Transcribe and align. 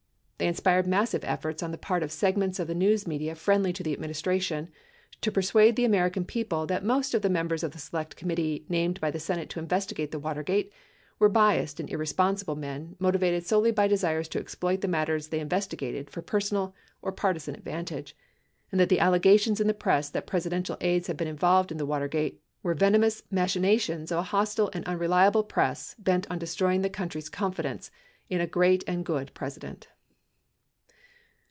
They 0.43 0.47
inspired 0.47 0.87
massive 0.87 1.23
efforts 1.23 1.61
on 1.61 1.69
the 1.71 1.77
part 1.77 2.01
of 2.01 2.11
segments 2.11 2.57
of 2.59 2.65
the 2.65 2.73
news 2.73 3.05
media 3.05 3.35
friendly 3.35 3.71
to 3.73 3.83
the 3.83 3.93
administration 3.93 4.69
to 5.21 5.31
persuade 5.31 5.75
the 5.75 5.85
American 5.85 6.25
people 6.25 6.65
that 6.65 6.83
most 6.83 7.13
of 7.13 7.21
the 7.21 7.29
members 7.29 7.61
of 7.61 7.73
the 7.73 7.77
Select 7.77 8.15
Committee 8.15 8.65
named 8.67 8.99
by 8.99 9.11
the 9.11 9.19
Senate 9.19 9.51
to 9.51 9.59
investigate 9.59 10.09
the 10.09 10.17
Watergate 10.17 10.73
were 11.19 11.29
biased 11.29 11.79
and 11.79 11.87
irresponsible 11.91 12.55
men 12.55 12.95
motivated 12.97 13.45
solely 13.45 13.69
by 13.69 13.87
desires 13.87 14.27
to 14.29 14.39
exploit 14.39 14.81
the 14.81 14.87
matters 14.87 15.27
they 15.27 15.39
investigated 15.39 16.09
for 16.09 16.23
personal 16.23 16.73
or 17.03 17.11
partisan 17.11 17.53
advantage, 17.53 18.15
and 18.71 18.79
that 18.79 18.89
the 18.89 18.99
allegations 18.99 19.61
in 19.61 19.67
the 19.67 19.75
press 19.75 20.09
that 20.09 20.25
Presidential 20.25 20.75
aides 20.81 21.05
had 21.05 21.17
been 21.17 21.27
involved 21.27 21.71
in 21.71 21.77
the 21.77 21.85
Watergate 21.85 22.41
were 22.63 22.73
venomous 22.73 23.21
machinations 23.29 24.11
of 24.11 24.17
a 24.17 24.23
hostile 24.23 24.71
and 24.73 24.83
unreliable 24.87 25.43
press 25.43 25.95
bent 25.99 26.25
on 26.31 26.39
de 26.39 26.47
stroying 26.47 26.81
the 26.81 26.89
country's 26.89 27.29
confidence 27.29 27.91
in 28.27 28.41
a 28.41 28.47
great 28.47 28.83
and 28.87 29.05
good 29.05 29.31
President. 29.35 29.87